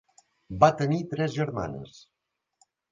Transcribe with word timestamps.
Va 0.63 0.69
tenir 0.81 0.99
tres 1.13 1.37
germanes: 1.39 2.03